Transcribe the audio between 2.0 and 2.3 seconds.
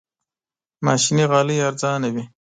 وي.